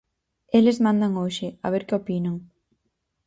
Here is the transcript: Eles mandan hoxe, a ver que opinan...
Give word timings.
Eles 0.59 0.77
mandan 0.85 1.13
hoxe, 1.21 1.47
a 1.65 1.67
ver 1.73 1.83
que 1.87 1.97
opinan... 2.01 2.35